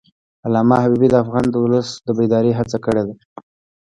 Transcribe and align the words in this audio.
علامه 0.45 0.77
حبیبي 0.83 1.07
د 1.11 1.15
افغان 1.23 1.45
ولس 1.63 1.87
د 2.05 2.07
بیدارۍ 2.17 2.51
هڅه 2.59 2.77
کړې 2.85 3.03
ده. 3.07 3.15